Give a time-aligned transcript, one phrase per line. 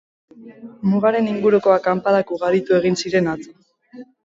[0.93, 3.57] Mugaren inguruko akanpadak ugaritu egin ziren atzo.